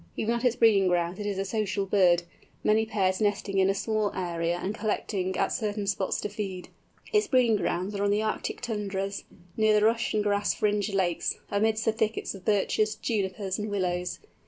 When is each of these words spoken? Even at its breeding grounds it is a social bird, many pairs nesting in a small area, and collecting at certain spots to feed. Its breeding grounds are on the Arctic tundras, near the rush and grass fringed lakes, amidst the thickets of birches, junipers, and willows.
Even 0.17 0.33
at 0.33 0.43
its 0.43 0.55
breeding 0.55 0.87
grounds 0.87 1.19
it 1.19 1.27
is 1.27 1.37
a 1.37 1.45
social 1.45 1.85
bird, 1.85 2.23
many 2.63 2.87
pairs 2.87 3.21
nesting 3.21 3.59
in 3.59 3.69
a 3.69 3.75
small 3.75 4.11
area, 4.15 4.57
and 4.59 4.73
collecting 4.73 5.37
at 5.37 5.49
certain 5.49 5.85
spots 5.85 6.19
to 6.21 6.27
feed. 6.27 6.69
Its 7.13 7.27
breeding 7.27 7.55
grounds 7.55 7.93
are 7.93 8.03
on 8.03 8.09
the 8.09 8.23
Arctic 8.23 8.61
tundras, 8.61 9.25
near 9.55 9.79
the 9.79 9.85
rush 9.85 10.15
and 10.15 10.23
grass 10.23 10.55
fringed 10.55 10.95
lakes, 10.95 11.37
amidst 11.51 11.85
the 11.85 11.91
thickets 11.91 12.33
of 12.33 12.43
birches, 12.45 12.95
junipers, 12.95 13.59
and 13.59 13.69
willows. 13.69 14.17